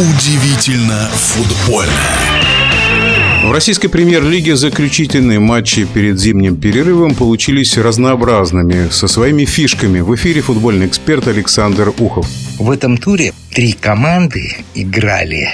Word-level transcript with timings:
Удивительно 0.00 1.10
футбольно. 1.12 1.92
В 3.44 3.52
российской 3.52 3.88
премьер-лиге 3.88 4.56
заключительные 4.56 5.40
матчи 5.40 5.84
перед 5.84 6.18
зимним 6.18 6.56
перерывом 6.56 7.14
получились 7.14 7.76
разнообразными, 7.76 8.88
со 8.88 9.08
своими 9.08 9.44
фишками. 9.44 10.00
В 10.00 10.14
эфире 10.14 10.40
футбольный 10.40 10.86
эксперт 10.86 11.28
Александр 11.28 11.92
Ухов. 11.98 12.26
В 12.58 12.70
этом 12.70 12.96
туре 12.96 13.34
три 13.50 13.74
команды 13.74 14.56
играли 14.74 15.50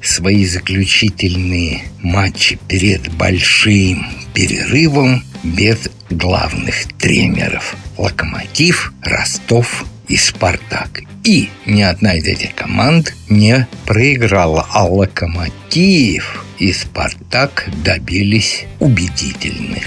свои 0.00 0.46
заключительные 0.46 1.82
матчи 2.00 2.58
перед 2.68 3.12
большим 3.12 4.06
перерывом 4.32 5.22
без 5.42 5.90
главных 6.08 6.86
тренеров. 6.98 7.76
Локомотив, 7.98 8.94
Ростов 9.02 9.84
и 10.08 10.16
Спартак. 10.16 11.02
И 11.24 11.48
ни 11.66 11.82
одна 11.82 12.14
из 12.14 12.24
этих 12.24 12.54
команд 12.54 13.14
не 13.28 13.66
проиграла, 13.86 14.66
а 14.70 14.84
Локомотив 14.86 16.44
и 16.58 16.72
Спартак 16.72 17.68
добились 17.84 18.64
убедительных 18.78 19.84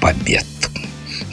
побед. 0.00 0.44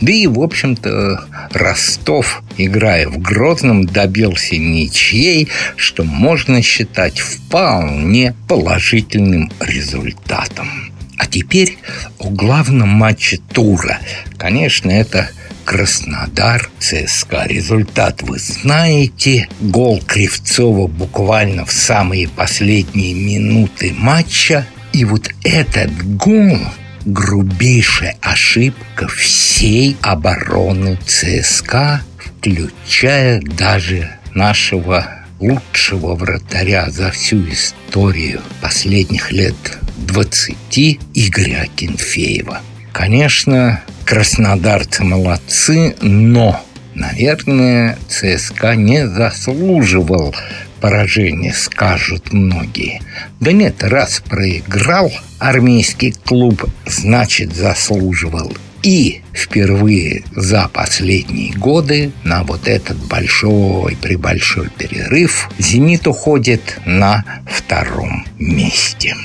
Да 0.01 0.11
и, 0.11 0.25
в 0.25 0.39
общем-то, 0.39 1.25
Ростов, 1.51 2.41
играя 2.57 3.07
в 3.07 3.19
Грозном, 3.19 3.85
добился 3.85 4.57
ничьей, 4.57 5.47
что 5.75 6.03
можно 6.03 6.61
считать 6.63 7.19
вполне 7.19 8.35
положительным 8.47 9.51
результатом. 9.59 10.91
А 11.17 11.27
теперь 11.27 11.77
о 12.17 12.29
главном 12.29 12.89
матче 12.89 13.39
тура. 13.53 13.99
Конечно, 14.37 14.89
это 14.89 15.29
Краснодар, 15.71 16.69
ЦСКА. 16.79 17.45
Результат 17.47 18.23
вы 18.23 18.39
знаете. 18.39 19.47
Гол 19.61 20.03
Кривцова 20.05 20.87
буквально 20.87 21.65
в 21.65 21.71
самые 21.71 22.27
последние 22.27 23.13
минуты 23.13 23.93
матча. 23.97 24.67
И 24.91 25.05
вот 25.05 25.29
этот 25.45 26.17
гол 26.17 26.57
грубейшая 27.05 28.17
ошибка 28.19 29.07
всей 29.07 29.95
обороны 30.01 30.99
ЦСКА, 31.07 32.01
включая 32.17 33.39
даже 33.39 34.11
нашего 34.33 35.07
лучшего 35.39 36.15
вратаря 36.15 36.89
за 36.89 37.11
всю 37.11 37.49
историю 37.49 38.41
последних 38.59 39.31
лет 39.31 39.55
20 39.99 40.99
Игоря 41.13 41.61
Акинфеева. 41.61 42.59
Конечно, 42.91 43.81
краснодарцы 44.05 45.03
молодцы, 45.03 45.95
но, 46.01 46.61
наверное, 46.95 47.97
ЦСКА 48.07 48.75
не 48.75 49.07
заслуживал 49.07 50.35
поражения, 50.81 51.53
скажут 51.53 52.33
многие. 52.33 53.01
Да 53.39 53.51
нет, 53.51 53.83
раз 53.83 54.21
проиграл 54.27 55.11
армейский 55.39 56.11
клуб, 56.11 56.65
значит 56.85 57.55
заслуживал. 57.55 58.51
И 58.83 59.21
впервые 59.31 60.23
за 60.35 60.67
последние 60.67 61.53
годы 61.53 62.11
на 62.23 62.43
вот 62.43 62.67
этот 62.67 62.97
большой 62.97 63.95
при 64.01 64.15
большой 64.15 64.69
перерыв 64.69 65.49
«Зенит» 65.59 66.07
уходит 66.07 66.79
на 66.85 67.23
втором 67.47 68.25
месте. 68.39 69.15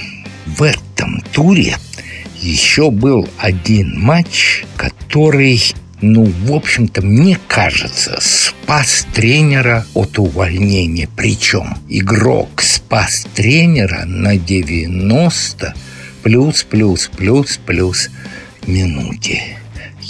В 0.45 0.63
этом 0.63 1.23
туре 1.33 1.77
еще 2.47 2.91
был 2.91 3.29
один 3.39 4.01
матч, 4.01 4.65
который 4.77 5.61
ну, 6.03 6.25
в 6.25 6.53
общем-то, 6.53 7.01
мне 7.01 7.39
кажется, 7.49 8.19
спас 8.21 9.07
тренера 9.15 9.87
от 9.95 10.19
увольнения. 10.19 11.09
Причем 11.17 11.79
игрок 11.89 12.61
спас 12.61 13.27
тренера 13.35 14.05
на 14.05 14.37
90 14.37 15.75
плюс, 16.23 16.65
плюс, 16.65 17.11
плюс, 17.17 17.59
плюс 17.65 18.11
минуте. 18.67 19.59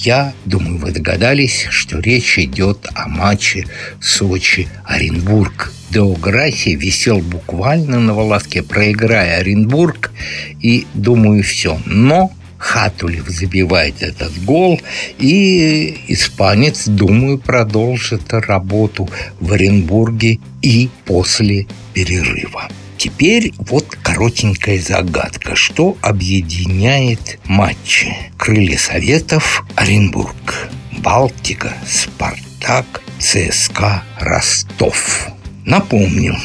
Я 0.06 0.34
думаю, 0.44 0.78
вы 0.78 0.92
догадались, 0.92 1.66
что 1.68 1.98
речь 1.98 2.38
идет 2.38 2.86
о 2.94 3.08
матче 3.08 3.66
Сочи-Оренбург. 4.00 5.72
Деография 5.90 6.76
висел 6.76 7.18
буквально 7.18 7.98
на 7.98 8.14
волоске, 8.14 8.62
проиграя 8.62 9.40
Оренбург, 9.40 10.12
и 10.62 10.86
думаю, 10.94 11.42
все. 11.42 11.80
Но 11.86 12.30
Хатулев 12.56 13.28
забивает 13.28 14.00
этот 14.00 14.32
гол, 14.44 14.80
и 15.18 15.98
испанец, 16.06 16.86
думаю, 16.86 17.38
продолжит 17.38 18.32
работу 18.32 19.10
в 19.40 19.54
Оренбурге 19.54 20.38
и 20.62 20.88
после 21.04 21.66
перерыва. 21.94 22.68
Теперь 23.06 23.54
вот 23.58 23.96
коротенькая 24.02 24.80
загадка. 24.80 25.54
Что 25.54 25.96
объединяет 26.02 27.38
матчи? 27.44 28.12
Крылья 28.36 28.76
Советов, 28.76 29.64
Оренбург, 29.76 30.70
Балтика, 30.98 31.72
Спартак, 31.86 33.02
ЦСКА, 33.20 34.02
Ростов. 34.18 35.28
Напомню, 35.64 36.36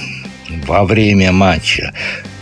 во 0.68 0.86
время 0.86 1.32
матча 1.32 1.96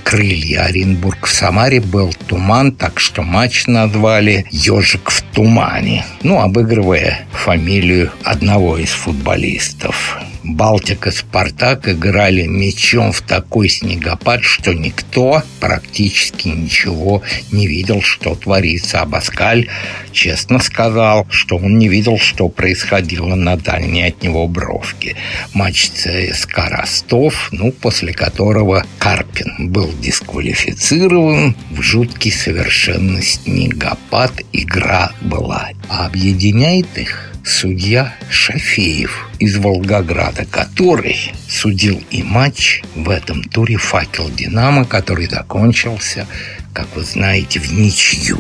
крылья 0.04 0.64
Оренбург 0.64 1.26
в 1.26 1.32
Самаре 1.32 1.80
был 1.80 2.14
туман, 2.28 2.74
так 2.74 3.00
что 3.00 3.22
матч 3.22 3.68
назвали 3.68 4.46
«Ежик 4.52 5.12
в 5.12 5.22
тумане», 5.34 6.06
ну, 6.24 6.40
обыгрывая 6.40 7.26
фамилию 7.32 8.12
одного 8.24 8.78
из 8.78 8.90
футболистов. 8.90 10.20
Балтика, 10.44 11.12
Спартак 11.12 11.90
играли 11.90 12.44
мячом 12.44 13.12
в 13.12 13.22
такой 13.22 13.70
снегопад, 13.70 14.44
что 14.44 14.74
никто 14.74 15.44
практически 15.60 16.48
ничего 16.48 17.22
не 17.52 17.68
видел, 17.68 18.02
что 18.02 18.36
творится. 18.36 19.02
А 19.02 19.06
Баскаль 19.06 19.68
честно 20.12 20.60
сказал, 20.60 21.28
что 21.30 21.58
он 21.58 21.78
не 21.78 21.90
видел, 21.90 22.18
что 22.18 22.48
происходило 22.48 23.36
на 23.36 23.58
дальней 23.58 24.08
от 24.08 24.24
него 24.24 24.48
бровке. 24.48 25.16
Матч 25.54 25.90
ЦСКА 25.90 26.70
Ростов, 26.70 27.50
ну, 27.52 27.72
после 27.72 28.14
которого 28.14 28.86
Карпин 28.98 29.70
был 29.72 29.92
дисквалифицирован 30.02 31.56
в 31.72 31.82
жуткий 31.82 32.32
совершенно 32.32 33.22
снегопад. 33.22 34.32
Игра 34.54 35.12
была. 35.22 35.70
А 35.88 36.06
объединяет 36.06 36.98
их 36.98 37.32
судья 37.44 38.14
Шафеев 38.30 39.28
из 39.40 39.58
Волгограда, 39.58 40.46
который 40.46 41.32
судил 41.48 42.02
и 42.12 42.24
матч 42.24 42.84
в 42.96 43.10
этом 43.10 43.44
туре 43.44 43.78
«Факел 43.78 44.30
Динамо», 44.30 44.86
который 44.86 45.28
закончился, 45.28 46.28
как 46.74 46.88
вы 46.96 47.04
знаете, 47.04 47.60
в 47.60 47.72
ничью 47.74 48.40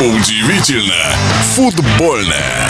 Удивительно 0.00 1.14
футбольное. 1.54 2.66